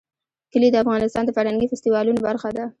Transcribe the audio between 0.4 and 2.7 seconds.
کلي د افغانستان د فرهنګي فستیوالونو برخه ده.